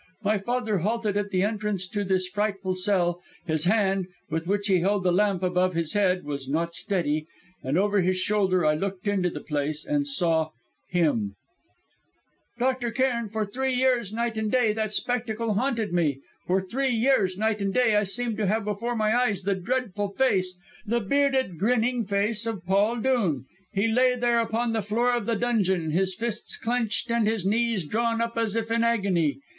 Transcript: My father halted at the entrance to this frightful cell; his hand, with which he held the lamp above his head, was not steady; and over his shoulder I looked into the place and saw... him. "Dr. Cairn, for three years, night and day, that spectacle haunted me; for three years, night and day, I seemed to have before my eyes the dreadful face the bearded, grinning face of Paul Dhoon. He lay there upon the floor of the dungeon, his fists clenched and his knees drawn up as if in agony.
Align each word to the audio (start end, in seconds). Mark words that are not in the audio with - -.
My 0.23 0.39
father 0.39 0.79
halted 0.79 1.15
at 1.15 1.29
the 1.29 1.43
entrance 1.43 1.87
to 1.89 2.03
this 2.03 2.27
frightful 2.27 2.73
cell; 2.73 3.21
his 3.45 3.65
hand, 3.65 4.07
with 4.31 4.47
which 4.47 4.65
he 4.65 4.79
held 4.79 5.03
the 5.03 5.11
lamp 5.11 5.43
above 5.43 5.75
his 5.75 5.93
head, 5.93 6.23
was 6.23 6.49
not 6.49 6.73
steady; 6.73 7.27
and 7.61 7.77
over 7.77 8.01
his 8.01 8.17
shoulder 8.17 8.65
I 8.65 8.73
looked 8.73 9.07
into 9.07 9.29
the 9.29 9.43
place 9.43 9.85
and 9.85 10.07
saw... 10.07 10.49
him. 10.89 11.35
"Dr. 12.57 12.89
Cairn, 12.89 13.29
for 13.29 13.45
three 13.45 13.75
years, 13.75 14.11
night 14.11 14.39
and 14.39 14.51
day, 14.51 14.73
that 14.73 14.91
spectacle 14.91 15.53
haunted 15.53 15.93
me; 15.93 16.19
for 16.47 16.59
three 16.59 16.89
years, 16.89 17.37
night 17.37 17.61
and 17.61 17.71
day, 17.71 17.95
I 17.95 18.01
seemed 18.01 18.37
to 18.37 18.47
have 18.47 18.65
before 18.65 18.95
my 18.95 19.15
eyes 19.15 19.43
the 19.43 19.53
dreadful 19.53 20.13
face 20.15 20.57
the 20.83 20.99
bearded, 20.99 21.59
grinning 21.59 22.05
face 22.07 22.47
of 22.47 22.65
Paul 22.65 22.95
Dhoon. 23.01 23.45
He 23.71 23.87
lay 23.87 24.15
there 24.15 24.39
upon 24.39 24.73
the 24.73 24.81
floor 24.81 25.11
of 25.13 25.27
the 25.27 25.35
dungeon, 25.35 25.91
his 25.91 26.15
fists 26.15 26.57
clenched 26.57 27.11
and 27.11 27.27
his 27.27 27.45
knees 27.45 27.85
drawn 27.85 28.19
up 28.19 28.35
as 28.35 28.55
if 28.55 28.71
in 28.71 28.83
agony. 28.83 29.37